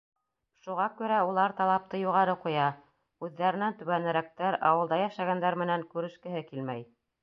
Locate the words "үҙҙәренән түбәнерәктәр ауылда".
3.29-5.03